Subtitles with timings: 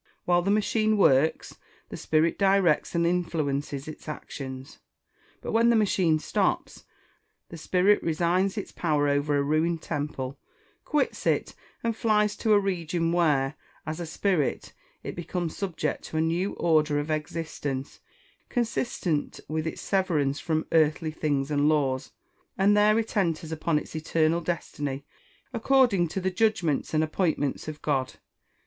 [0.25, 1.57] While the machine works,
[1.89, 4.79] the spirit directs and influences its actions.
[5.41, 6.85] But when the machine stops,
[7.49, 10.39] the spirit resigns its power over a ruined temple,
[10.85, 11.53] quits it,
[11.83, 13.53] and flies to a region where,
[13.85, 17.99] as a spirit, it becomes subject to a new order of existence
[18.49, 22.09] consistent with its severance from earthly things and laws,
[22.57, 25.05] and there it enters upon its eternal destiny,
[25.53, 28.13] according to the judgments and appointments of God.